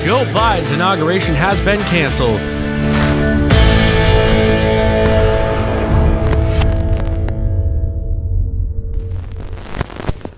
[0.00, 2.38] Joe Biden's inauguration has been canceled.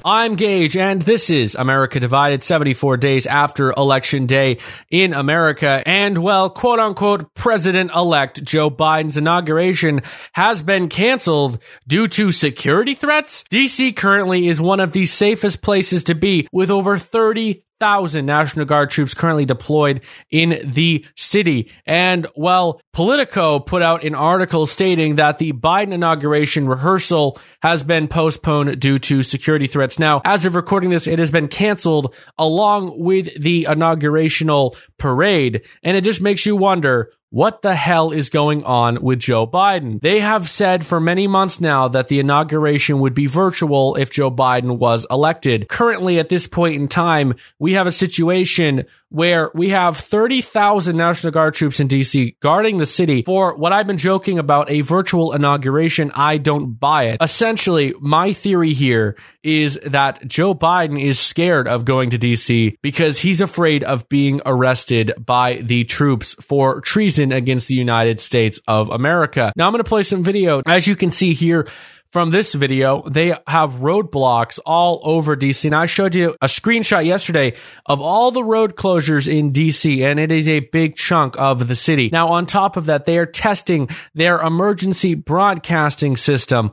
[0.03, 4.61] I'm Gage, and this is America Divided 74 days after Election Day
[4.91, 5.83] in America.
[5.85, 10.01] And, well, quote unquote, President elect Joe Biden's inauguration
[10.33, 13.45] has been canceled due to security threats.
[13.53, 18.66] DC currently is one of the safest places to be with over 30 thousand National
[18.66, 21.73] Guard troops currently deployed in the city.
[21.86, 28.06] And well, Politico put out an article stating that the Biden inauguration rehearsal has been
[28.06, 29.98] postponed due to security threats.
[29.98, 35.62] Now, as of recording this, it has been canceled along with the inaugurational parade.
[35.83, 40.01] And it just makes you wonder, what the hell is going on with Joe Biden?
[40.01, 44.33] They have said for many months now that the inauguration would be virtual if Joe
[44.33, 45.69] Biden was elected.
[45.69, 51.32] Currently, at this point in time, we have a situation where we have 30,000 National
[51.32, 55.33] Guard troops in DC guarding the city for what I've been joking about a virtual
[55.33, 56.12] inauguration.
[56.14, 57.19] I don't buy it.
[57.20, 63.19] Essentially, my theory here is that Joe Biden is scared of going to DC because
[63.19, 68.91] he's afraid of being arrested by the troops for treason against the United States of
[68.91, 69.53] America.
[69.56, 70.62] Now I'm going to play some video.
[70.66, 71.66] As you can see here,
[72.12, 75.64] from this video, they have roadblocks all over DC.
[75.64, 77.55] And I showed you a screenshot yesterday
[77.86, 81.75] of all the road closures in DC, and it is a big chunk of the
[81.75, 82.11] city.
[82.12, 86.72] Now, on top of that, they are testing their emergency broadcasting system.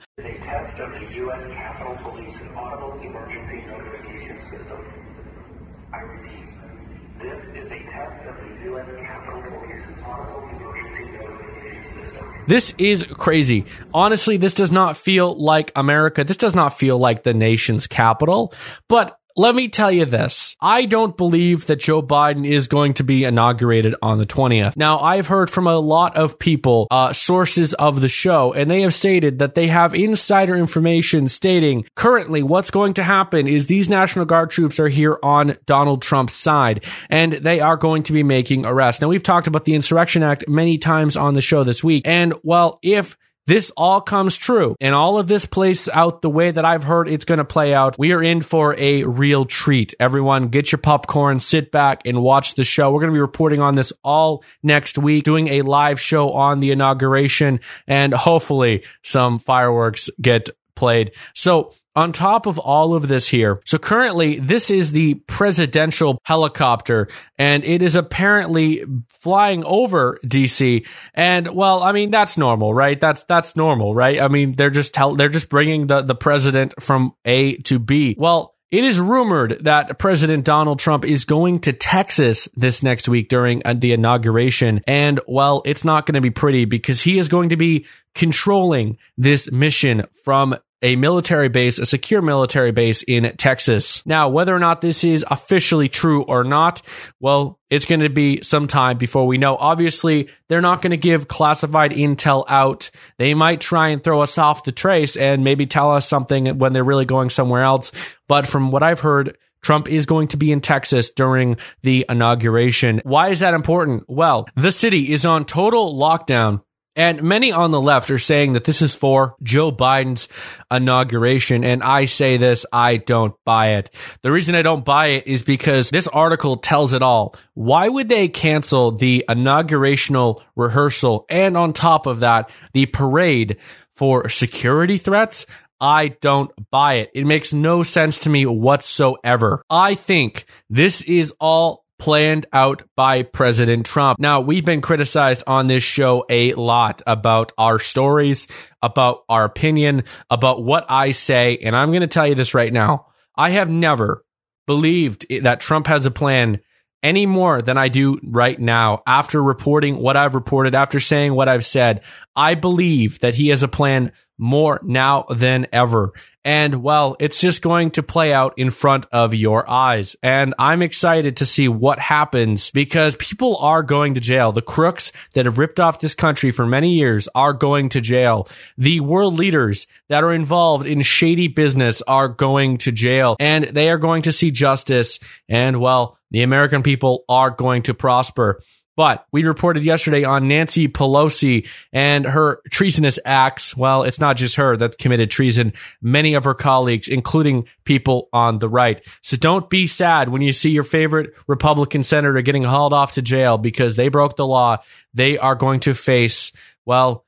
[12.47, 13.65] This is crazy.
[13.93, 16.23] Honestly, this does not feel like America.
[16.23, 18.53] This does not feel like the nation's capital.
[18.87, 20.55] But let me tell you this.
[20.59, 24.75] I don't believe that Joe Biden is going to be inaugurated on the 20th.
[24.75, 28.81] Now, I've heard from a lot of people, uh, sources of the show, and they
[28.81, 33.89] have stated that they have insider information stating currently what's going to happen is these
[33.89, 38.23] National Guard troops are here on Donald Trump's side, and they are going to be
[38.23, 39.03] making arrests.
[39.03, 42.33] Now, we've talked about the Insurrection Act many times on the show this week, and
[42.41, 43.15] well, if
[43.47, 47.07] this all comes true and all of this plays out the way that I've heard
[47.07, 47.97] it's going to play out.
[47.97, 49.93] We are in for a real treat.
[49.99, 52.91] Everyone get your popcorn, sit back and watch the show.
[52.91, 56.59] We're going to be reporting on this all next week, doing a live show on
[56.59, 61.13] the inauguration and hopefully some fireworks get played.
[61.33, 67.07] So on top of all of this here, so currently this is the presidential helicopter
[67.37, 70.85] and it is apparently flying over DC.
[71.15, 73.01] And well, I mean, that's normal, right?
[73.01, 74.21] That's, that's normal, right?
[74.21, 78.15] I mean, they're just tell, they're just bringing the, the president from A to B.
[78.17, 83.29] Well, it is rumored that President Donald Trump is going to Texas this next week
[83.29, 84.81] during uh, the inauguration.
[84.85, 88.97] And well, it's not going to be pretty because he is going to be controlling
[89.17, 94.05] this mission from a military base, a secure military base in Texas.
[94.05, 96.81] Now, whether or not this is officially true or not,
[97.19, 99.57] well, it's going to be some time before we know.
[99.57, 102.91] Obviously, they're not going to give classified intel out.
[103.17, 106.73] They might try and throw us off the trace and maybe tell us something when
[106.73, 107.91] they're really going somewhere else.
[108.27, 113.01] But from what I've heard, Trump is going to be in Texas during the inauguration.
[113.03, 114.03] Why is that important?
[114.07, 116.61] Well, the city is on total lockdown
[116.97, 120.27] and many on the left are saying that this is for Joe Biden's
[120.71, 121.63] inauguration.
[121.63, 123.91] And I say this, I don't buy it.
[124.23, 127.35] The reason I don't buy it is because this article tells it all.
[127.53, 133.57] Why would they cancel the inaugurational rehearsal and on top of that, the parade
[133.95, 135.45] for security threats?
[135.79, 137.11] I don't buy it.
[137.13, 139.61] It makes no sense to me whatsoever.
[139.69, 144.19] I think this is all planned out by President Trump.
[144.19, 148.47] Now, we've been criticized on this show a lot about our stories,
[148.81, 151.57] about our opinion, about what I say.
[151.57, 153.07] And I'm going to tell you this right now.
[153.35, 154.23] I have never
[154.65, 156.59] believed that Trump has a plan
[157.03, 161.47] any more than I do right now after reporting what I've reported, after saying what
[161.47, 162.01] I've said.
[162.35, 166.13] I believe that he has a plan more now than ever.
[166.47, 170.15] And well, it's just going to play out in front of your eyes.
[170.23, 174.53] And I'm excited to see what happens because people are going to jail.
[174.53, 178.47] The crooks that have ripped off this country for many years are going to jail.
[178.77, 183.89] The world leaders that are involved in shady business are going to jail and they
[183.89, 185.19] are going to see justice.
[185.49, 188.61] And well, the American people are going to prosper.
[188.97, 193.77] But we reported yesterday on Nancy Pelosi and her treasonous acts.
[193.77, 198.57] Well, it's not just her that committed treason, many of her colleagues, including people on
[198.57, 199.05] the right.
[199.21, 203.21] So don't be sad when you see your favorite Republican senator getting hauled off to
[203.21, 204.77] jail because they broke the law.
[205.13, 206.51] They are going to face,
[206.83, 207.23] well,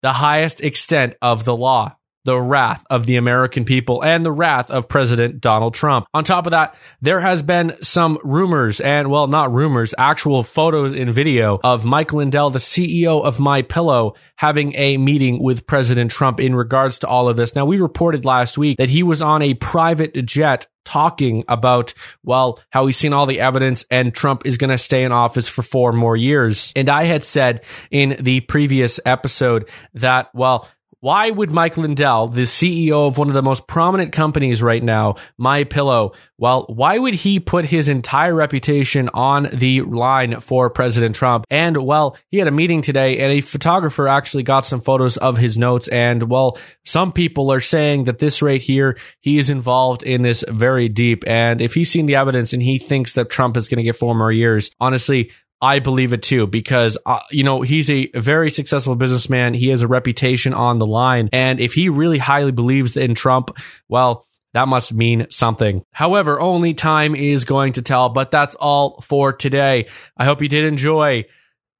[0.00, 4.70] the highest extent of the law the wrath of the American people and the wrath
[4.70, 6.06] of President Donald Trump.
[6.14, 10.92] On top of that, there has been some rumors and well, not rumors, actual photos
[10.92, 16.10] and video of Mike Lindell, the CEO of My Pillow, having a meeting with President
[16.10, 17.54] Trump in regards to all of this.
[17.54, 21.94] Now, we reported last week that he was on a private jet talking about,
[22.24, 25.48] well, how he's seen all the evidence and Trump is going to stay in office
[25.48, 26.72] for four more years.
[26.74, 30.68] And I had said in the previous episode that, well,
[31.02, 35.16] why would Mike Lindell, the CEO of one of the most prominent companies right now,
[35.36, 41.16] My Pillow, well, why would he put his entire reputation on the line for President
[41.16, 41.44] Trump?
[41.50, 45.36] And well, he had a meeting today and a photographer actually got some photos of
[45.38, 45.88] his notes.
[45.88, 50.44] And well, some people are saying that this right here, he is involved in this
[50.48, 51.24] very deep.
[51.26, 53.96] And if he's seen the evidence and he thinks that Trump is going to get
[53.96, 55.32] four more years, honestly,
[55.62, 59.54] I believe it too because uh, you know he's a very successful businessman.
[59.54, 63.56] He has a reputation on the line, and if he really highly believes in Trump,
[63.88, 65.84] well, that must mean something.
[65.92, 68.08] However, only time is going to tell.
[68.08, 69.88] But that's all for today.
[70.16, 71.24] I hope you did enjoy.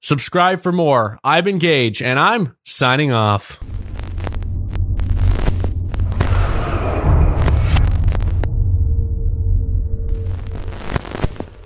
[0.00, 1.18] Subscribe for more.
[1.22, 3.60] I've been Gage, and I'm signing off.